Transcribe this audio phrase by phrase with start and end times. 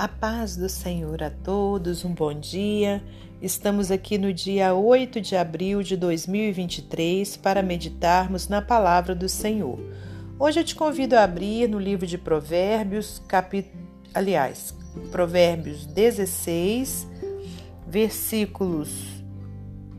[0.00, 3.04] A paz do Senhor a todos, um bom dia.
[3.42, 9.78] Estamos aqui no dia 8 de abril de 2023 para meditarmos na palavra do Senhor.
[10.38, 13.74] Hoje eu te convido a abrir no livro de Provérbios, capítulo,
[14.14, 14.74] aliás,
[15.10, 17.06] Provérbios 16,
[17.86, 19.22] versículos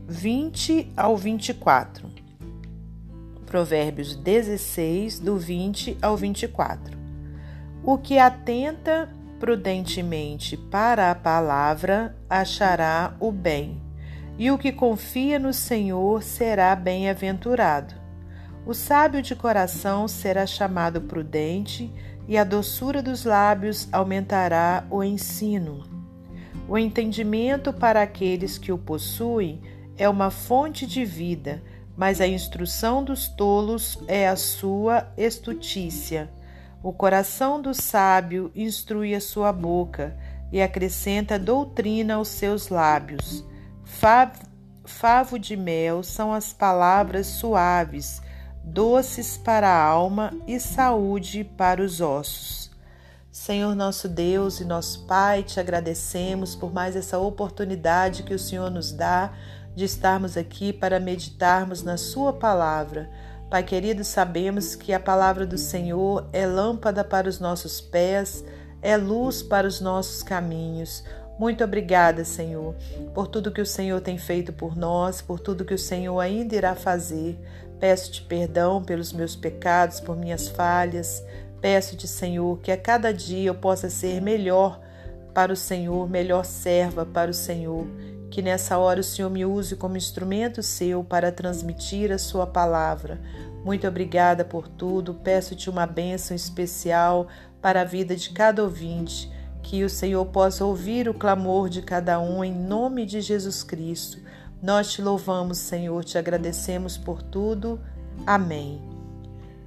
[0.08, 2.10] 20 ao 24.
[3.46, 6.98] Provérbios 16, do 20 ao 24.
[7.84, 9.08] O que atenta
[9.42, 13.82] prudentemente para a palavra achará o bem,
[14.38, 17.92] e o que confia no Senhor será bem-aventurado.
[18.64, 21.92] O sábio de coração será chamado prudente,
[22.28, 25.82] e a doçura dos lábios aumentará o ensino.
[26.68, 29.60] O entendimento para aqueles que o possuem
[29.98, 31.60] é uma fonte de vida,
[31.96, 36.30] mas a instrução dos tolos é a sua estutícia.
[36.82, 40.16] O coração do sábio instrui a sua boca
[40.50, 43.44] e acrescenta doutrina aos seus lábios.
[44.84, 48.20] Favo de mel são as palavras suaves,
[48.64, 52.70] doces para a alma e saúde para os ossos.
[53.30, 58.70] Senhor nosso Deus e nosso Pai, te agradecemos por mais essa oportunidade que o Senhor
[58.70, 59.32] nos dá
[59.74, 63.08] de estarmos aqui para meditarmos na Sua palavra.
[63.52, 68.42] Pai querido, sabemos que a palavra do Senhor é lâmpada para os nossos pés,
[68.80, 71.04] é luz para os nossos caminhos.
[71.38, 72.74] Muito obrigada, Senhor,
[73.12, 76.56] por tudo que o Senhor tem feito por nós, por tudo que o Senhor ainda
[76.56, 77.38] irá fazer.
[77.78, 81.22] Peço-te perdão pelos meus pecados, por minhas falhas.
[81.60, 84.80] Peço-te, Senhor, que a cada dia eu possa ser melhor
[85.34, 87.86] para o Senhor, melhor serva para o Senhor
[88.32, 93.20] que nessa hora o Senhor me use como instrumento seu para transmitir a sua palavra.
[93.62, 95.12] Muito obrigada por tudo.
[95.12, 97.28] Peço-te uma bênção especial
[97.60, 99.30] para a vida de cada ouvinte,
[99.62, 104.18] que o Senhor possa ouvir o clamor de cada um em nome de Jesus Cristo.
[104.62, 107.78] Nós te louvamos, Senhor, te agradecemos por tudo.
[108.26, 108.80] Amém.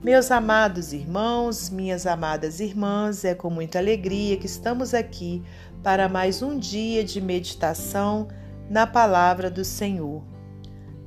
[0.03, 5.43] Meus amados irmãos, minhas amadas irmãs, é com muita alegria que estamos aqui
[5.83, 8.27] para mais um dia de meditação
[8.69, 10.23] na palavra do Senhor.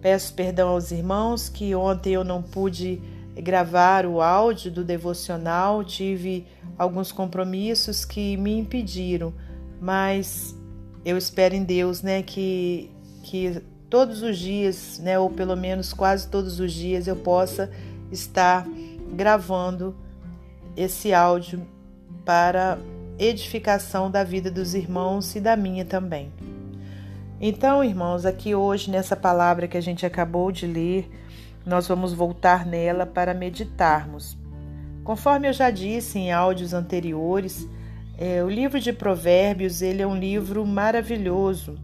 [0.01, 3.01] Peço perdão aos irmãos que ontem eu não pude
[3.37, 9.35] gravar o áudio do devocional, tive alguns compromissos que me impediram,
[9.81, 10.57] mas
[11.05, 12.91] eu espero em Deus, né, que
[13.23, 13.61] que
[13.91, 17.71] todos os dias, né, ou pelo menos quase todos os dias eu possa
[18.11, 18.67] estar
[19.13, 19.95] gravando
[20.77, 21.67] esse áudio
[22.25, 22.79] para
[23.19, 26.33] edificação da vida dos irmãos e da minha também.
[27.41, 31.09] Então, irmãos, aqui hoje, nessa palavra que a gente acabou de ler,
[31.65, 34.37] nós vamos voltar nela para meditarmos.
[35.05, 37.69] Conforme eu já disse em áudios anteriores,
[38.19, 41.79] é, o livro de Provérbios ele é um livro maravilhoso.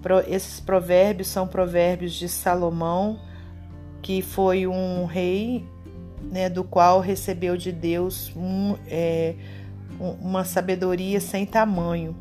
[0.00, 3.20] Pro, esses provérbios são provérbios de Salomão,
[4.00, 5.66] que foi um rei
[6.22, 9.34] né, do qual recebeu de Deus um, é,
[10.00, 12.16] uma sabedoria sem tamanho.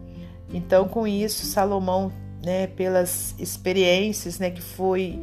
[0.54, 2.12] Então, com isso, Salomão
[2.48, 5.22] né, pelas experiências né, que foi,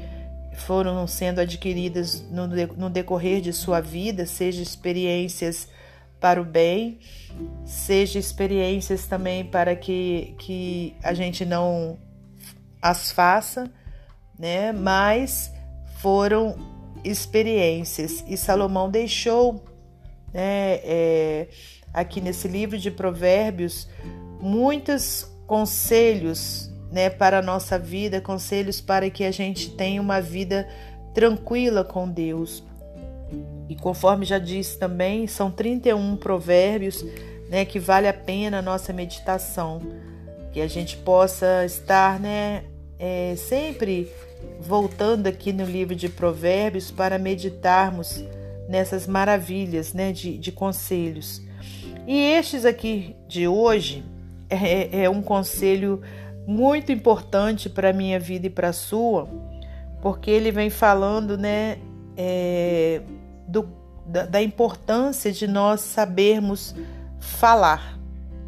[0.66, 5.66] foram sendo adquiridas no, no decorrer de sua vida, seja experiências
[6.20, 6.98] para o bem,
[7.64, 11.98] seja experiências também para que, que a gente não
[12.82, 13.72] as faça,
[14.38, 14.70] né?
[14.70, 15.50] Mas
[16.00, 16.56] foram
[17.02, 19.64] experiências e Salomão deixou,
[20.30, 20.74] né?
[20.84, 21.48] É,
[21.90, 23.88] aqui nesse livro de Provérbios
[24.40, 30.68] muitos conselhos né, para a nossa vida, conselhos para que a gente tenha uma vida
[31.12, 32.62] tranquila com Deus.
[33.68, 37.04] E conforme já disse também, são 31 provérbios
[37.50, 39.82] né, que vale a pena a nossa meditação,
[40.52, 42.62] que a gente possa estar né,
[42.96, 44.08] é, sempre
[44.60, 48.24] voltando aqui no livro de provérbios para meditarmos
[48.68, 51.42] nessas maravilhas né, de, de conselhos.
[52.06, 54.04] E estes aqui de hoje
[54.48, 56.00] é, é um conselho
[56.46, 59.28] muito importante para a minha vida e para a sua,
[60.00, 61.78] porque ele vem falando né,
[62.16, 63.00] é,
[63.48, 63.68] do,
[64.06, 66.74] da, da importância de nós sabermos
[67.18, 67.98] falar,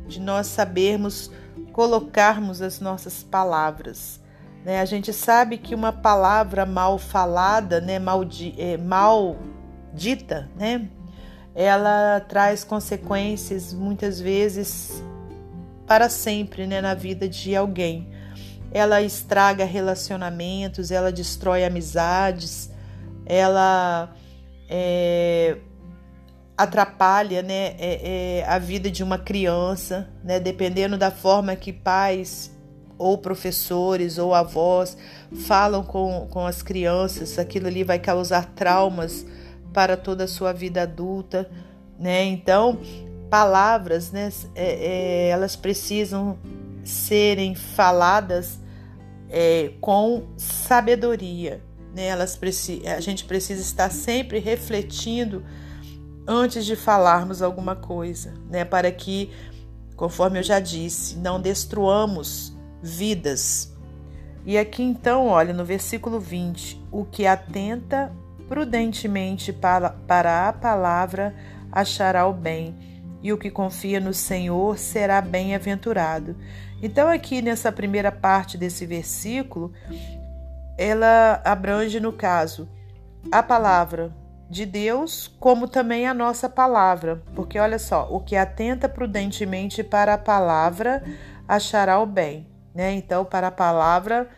[0.06, 1.30] de nós sabermos
[1.72, 4.20] colocarmos as nossas palavras.
[4.64, 4.80] Né?
[4.80, 8.22] A gente sabe que uma palavra mal falada, né, mal,
[8.58, 9.36] é, mal
[9.94, 10.88] dita, né,
[11.54, 15.02] ela traz consequências muitas vezes
[15.86, 18.08] para sempre né, na vida de alguém.
[18.72, 22.70] Ela estraga relacionamentos, ela destrói amizades,
[23.24, 24.14] ela
[24.68, 25.56] é,
[26.56, 32.50] atrapalha né, é, é, a vida de uma criança, né, dependendo da forma que pais
[32.98, 34.96] ou professores ou avós
[35.46, 39.26] falam com, com as crianças, aquilo ali vai causar traumas
[39.72, 41.50] para toda a sua vida adulta,
[41.98, 42.24] né?
[42.24, 42.78] Então,
[43.30, 46.38] palavras, né, é, é, elas precisam
[46.84, 48.60] serem faladas
[49.28, 51.62] é, com sabedoria,
[51.94, 52.06] né?
[52.06, 52.38] Elas
[52.96, 55.44] a gente precisa estar sempre refletindo
[56.26, 58.64] antes de falarmos alguma coisa, né?
[58.64, 59.30] Para que,
[59.96, 63.74] conforme eu já disse, não destruamos vidas.
[64.44, 68.12] E aqui então, olha, no versículo 20: o que atenta
[68.48, 71.34] prudentemente para, para a palavra
[71.72, 72.95] achará o bem,
[73.26, 76.36] e o que confia no Senhor será bem-aventurado.
[76.80, 79.72] Então, aqui nessa primeira parte desse versículo,
[80.78, 82.68] ela abrange, no caso,
[83.32, 84.14] a palavra
[84.48, 90.14] de Deus, como também a nossa palavra, porque olha só, o que atenta prudentemente para
[90.14, 91.02] a palavra
[91.48, 92.92] achará o bem, né?
[92.92, 94.28] Então, para a palavra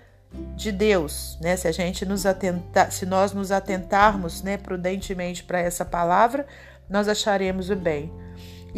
[0.56, 1.56] de Deus, né?
[1.56, 6.46] Se a gente nos atentar, se nós nos atentarmos, né, prudentemente para essa palavra,
[6.88, 8.10] nós acharemos o bem.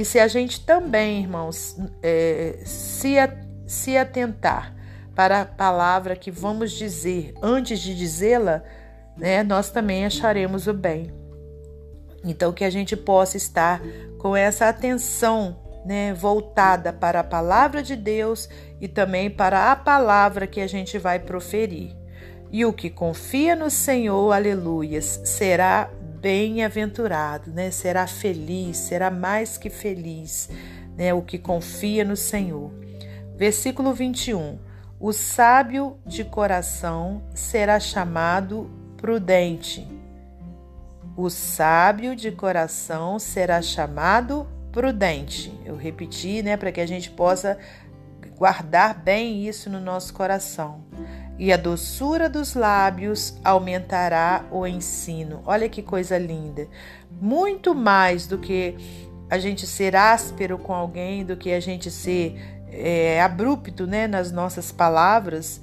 [0.00, 3.16] E se a gente também, irmãos, é, se,
[3.66, 4.74] se atentar
[5.14, 8.62] para a palavra que vamos dizer antes de dizê-la,
[9.14, 11.12] né, nós também acharemos o bem.
[12.24, 13.82] Então, que a gente possa estar
[14.16, 18.48] com essa atenção né, voltada para a palavra de Deus
[18.80, 21.94] e também para a palavra que a gente vai proferir.
[22.50, 27.70] E o que confia no Senhor, aleluias, será bem-aventurado, né?
[27.70, 30.48] Será feliz, será mais que feliz,
[30.96, 31.14] né?
[31.14, 32.70] O que confia no Senhor.
[33.36, 34.58] Versículo 21.
[34.98, 40.00] O sábio de coração será chamado prudente
[41.16, 45.52] o sábio de coração será chamado prudente.
[45.66, 47.58] Eu repeti, né, para que a gente possa
[48.38, 50.82] guardar bem isso no nosso coração.
[51.40, 55.42] E a doçura dos lábios aumentará o ensino.
[55.46, 56.68] Olha que coisa linda.
[57.18, 58.76] Muito mais do que
[59.30, 62.38] a gente ser áspero com alguém, do que a gente ser
[62.68, 65.62] é, abrupto né, nas nossas palavras,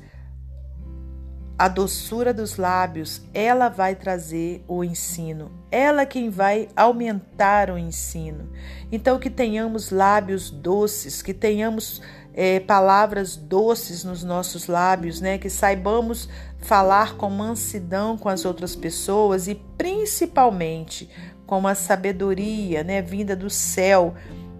[1.59, 8.51] a doçura dos lábios, ela vai trazer o ensino, ela quem vai aumentar o ensino.
[8.91, 12.01] Então, que tenhamos lábios doces, que tenhamos
[12.39, 15.39] é, palavras doces nos nossos lábios, né?
[15.39, 16.29] Que saibamos
[16.59, 21.09] falar com mansidão com as outras pessoas e principalmente
[21.47, 23.01] com uma sabedoria, né?
[23.01, 24.13] Vinda do céu,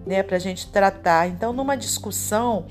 [0.04, 0.24] né?
[0.24, 1.28] Para a gente tratar.
[1.28, 2.66] Então, numa discussão,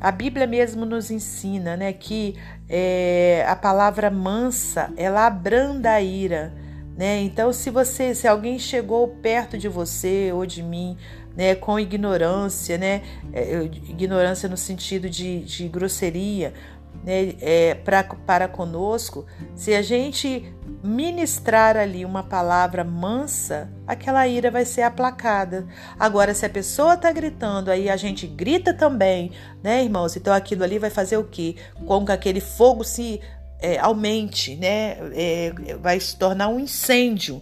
[0.00, 2.36] a Bíblia mesmo nos ensina né, que
[2.68, 6.52] é, a palavra mansa ela abranda a ira.
[6.96, 7.22] Né?
[7.22, 10.96] Então, se você, se alguém chegou perto de você ou de mim,
[11.36, 13.02] né, com ignorância, né,
[13.32, 16.52] é, ignorância no sentido de, de grosseria,
[17.04, 24.50] né, é, pra, para conosco, se a gente ministrar ali uma palavra mansa, aquela ira
[24.50, 25.66] vai ser aplacada.
[25.98, 29.32] Agora, se a pessoa está gritando, aí a gente grita também,
[29.62, 30.16] né, irmãos?
[30.16, 31.56] Então aquilo ali vai fazer o quê?
[31.86, 33.20] Com que aquele fogo se
[33.60, 34.96] é, aumente, né?
[35.14, 37.40] É, vai se tornar um incêndio.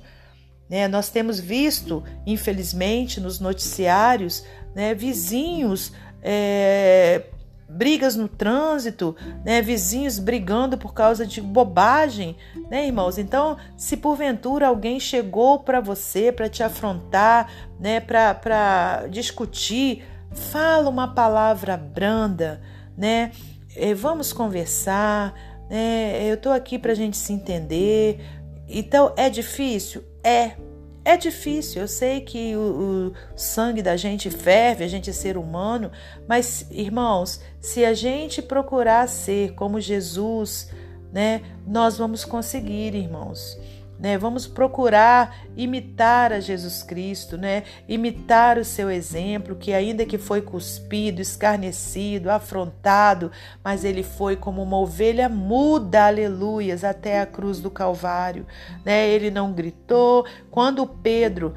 [0.71, 0.87] Né?
[0.87, 7.25] Nós temos visto, infelizmente, nos noticiários, né, vizinhos é,
[7.69, 12.37] brigas no trânsito, né, vizinhos brigando por causa de bobagem,
[12.71, 13.19] né, irmãos?
[13.19, 17.51] Então, se porventura alguém chegou para você para te afrontar,
[17.81, 22.61] né, para discutir, fala uma palavra branda,
[22.97, 23.33] né?
[23.77, 25.35] Eh, vamos conversar,
[25.69, 26.29] né?
[26.29, 28.21] Eu estou aqui para a gente se entender.
[28.71, 30.03] Então, é difícil?
[30.23, 30.53] É,
[31.05, 35.37] é difícil, eu sei que o, o, sangue da gente ferve, a gente é ser
[35.37, 35.91] humano,
[36.29, 40.71] mas irmãos, se a gente procurar ser como Jesus,
[41.13, 43.59] né, nós vamos conseguir, irmãos
[44.01, 44.17] né?
[44.17, 47.65] Vamos procurar imitar a Jesus Cristo, né?
[47.87, 53.31] Imitar o seu exemplo, que ainda que foi cuspido, escarnecido, afrontado,
[53.63, 58.47] mas ele foi como uma ovelha muda, aleluias, até a cruz do Calvário,
[58.85, 59.07] né?
[59.07, 60.25] Ele não gritou.
[60.51, 61.55] Quando Pedro,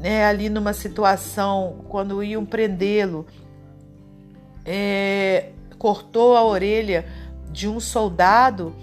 [0.00, 3.26] né, ali numa situação, quando iam prendê-lo,
[4.64, 7.06] é, cortou a orelha
[7.48, 8.74] de um soldado,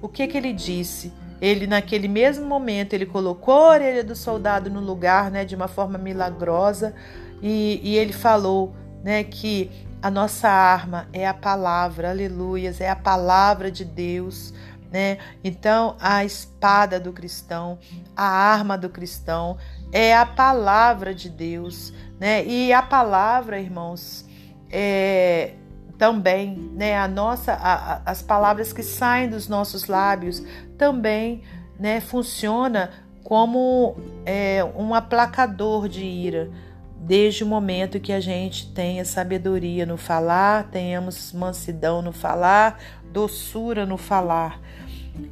[0.00, 1.12] o que que ele disse?
[1.40, 5.68] Ele, naquele mesmo momento, ele colocou a orelha do soldado no lugar, né, de uma
[5.68, 6.94] forma milagrosa,
[7.42, 9.70] e, e ele falou, né, que
[10.02, 14.52] a nossa arma é a palavra, aleluias, é a palavra de Deus,
[14.90, 15.18] né?
[15.44, 17.78] Então, a espada do cristão,
[18.16, 19.56] a arma do cristão
[19.92, 22.44] é a palavra de Deus, né?
[22.44, 24.26] E a palavra, irmãos,
[24.70, 25.54] é
[26.00, 26.96] também, né?
[26.96, 30.42] A nossa, a, a, as palavras que saem dos nossos lábios
[30.78, 31.42] também,
[31.78, 32.00] né?
[32.00, 32.90] Funciona
[33.22, 36.50] como é, um aplacador de ira
[36.98, 42.80] desde o momento que a gente tenha sabedoria no falar, tenhamos mansidão no falar,
[43.12, 44.58] doçura no falar.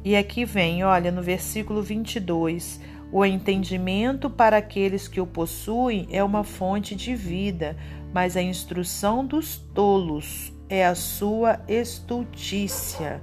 [0.05, 2.79] E aqui vem, olha, no versículo 22,
[3.11, 7.75] o entendimento para aqueles que o possuem é uma fonte de vida,
[8.13, 13.21] mas a instrução dos tolos é a sua estultícia.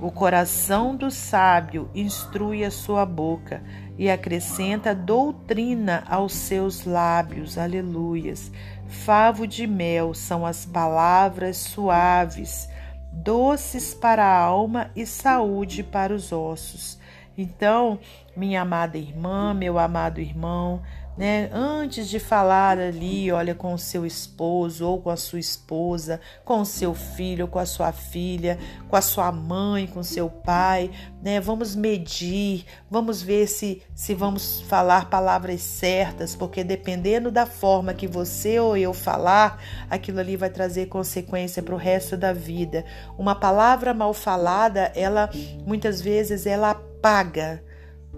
[0.00, 3.62] O coração do sábio instrui a sua boca
[3.98, 7.58] e acrescenta doutrina aos seus lábios.
[7.58, 8.50] Aleluias.
[8.88, 12.68] Favo de mel são as palavras suaves,
[13.12, 16.98] doces para a alma e saúde para os ossos.
[17.36, 17.98] Então,
[18.36, 20.82] minha amada irmã, meu amado irmão,
[21.20, 21.50] né?
[21.52, 26.62] Antes de falar ali, olha, com o seu esposo ou com a sua esposa, com
[26.62, 28.58] o seu filho, com a sua filha,
[28.88, 30.90] com a sua mãe, com seu pai,
[31.22, 31.38] né?
[31.38, 38.06] Vamos medir, vamos ver se se vamos falar palavras certas, porque dependendo da forma que
[38.06, 42.82] você ou eu falar, aquilo ali vai trazer consequência para o resto da vida.
[43.18, 45.28] Uma palavra mal falada, ela
[45.66, 47.62] muitas vezes ela apaga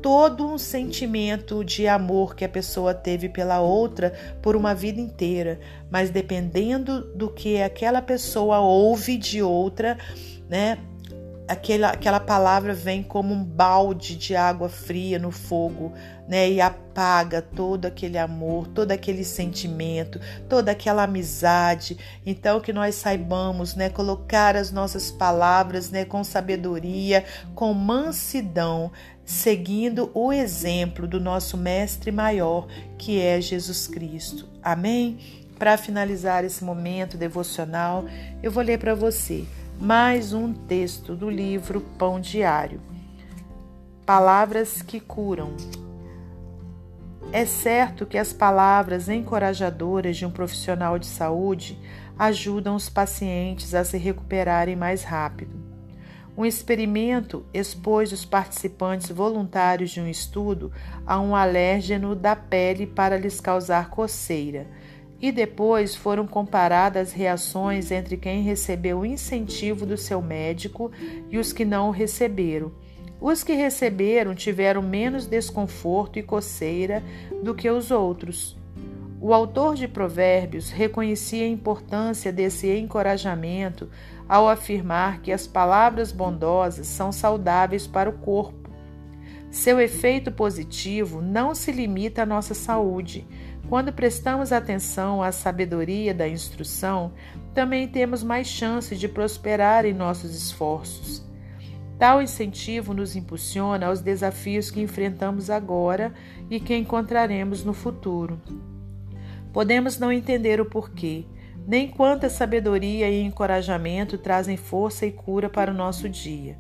[0.03, 5.61] todo um sentimento de amor que a pessoa teve pela outra por uma vida inteira,
[5.89, 9.97] mas dependendo do que aquela pessoa ouve de outra,
[10.49, 10.79] né?
[11.49, 15.93] Aquela, aquela palavra vem como um balde de água fria no fogo,
[16.27, 16.51] né?
[16.51, 21.99] E apaga todo aquele amor, todo aquele sentimento, toda aquela amizade.
[22.25, 28.91] Então que nós saibamos, né, colocar as nossas palavras, né, com sabedoria, com mansidão,
[29.33, 32.67] seguindo o exemplo do nosso mestre maior,
[32.99, 34.47] que é Jesus Cristo.
[34.63, 35.19] Amém?
[35.59, 38.05] Para finalizar esse momento devocional,
[38.43, 39.47] eu vou ler para você
[39.81, 42.83] mais um texto do livro Pão Diário.
[44.05, 45.57] Palavras que curam.
[47.33, 51.79] É certo que as palavras encorajadoras de um profissional de saúde
[52.19, 55.62] ajudam os pacientes a se recuperarem mais rápido.
[56.37, 60.73] Um experimento expôs os participantes voluntários de um estudo
[61.07, 64.67] a um alérgeno da pele para lhes causar coceira,
[65.21, 70.91] e depois foram comparadas as reações entre quem recebeu o incentivo do seu médico
[71.31, 72.73] e os que não o receberam.
[73.21, 77.03] Os que receberam tiveram menos desconforto e coceira
[77.43, 78.61] do que os outros.
[79.25, 83.89] O autor de Provérbios reconhecia a importância desse encorajamento
[84.29, 88.69] ao afirmar que as palavras bondosas são saudáveis para o corpo.
[89.49, 93.25] Seu efeito positivo não se limita à nossa saúde.
[93.69, 97.13] Quando prestamos atenção à sabedoria da instrução,
[97.55, 101.25] também temos mais chances de prosperar em nossos esforços.
[101.97, 106.13] Tal incentivo nos impulsiona aos desafios que enfrentamos agora
[106.51, 108.41] e que encontraremos no futuro.
[109.53, 111.27] Podemos não entender o porquê,
[111.67, 116.59] nem quanta sabedoria e encorajamento trazem força e cura para o nosso dia.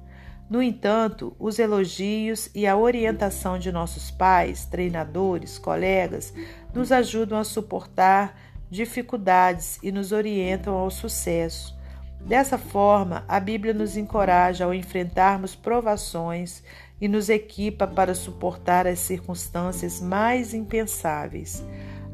[0.49, 6.34] No entanto, os elogios e a orientação de nossos pais, treinadores, colegas
[6.75, 8.38] nos ajudam a suportar
[8.70, 11.75] dificuldades e nos orientam ao sucesso.
[12.20, 16.62] Dessa forma, a Bíblia nos encoraja ao enfrentarmos provações
[17.00, 21.64] e nos equipa para suportar as circunstâncias mais impensáveis.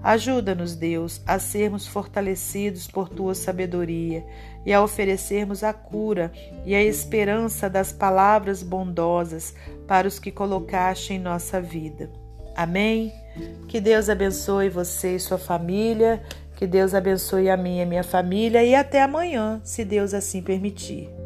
[0.02, 4.25] Ajuda-nos, Deus, a sermos fortalecidos por tua sabedoria
[4.64, 6.31] e a oferecermos a cura
[6.64, 9.55] e a esperança das palavras bondosas
[9.87, 12.11] para os que colocaste em nossa vida.
[12.55, 13.12] Amém?
[13.67, 16.23] Que Deus abençoe você e sua família,
[16.57, 21.17] que Deus abençoe a minha e minha família e até amanhã, se Deus assim permitir.